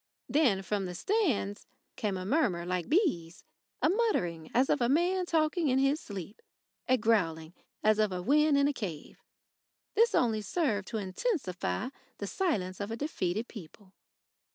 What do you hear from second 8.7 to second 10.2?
cave. This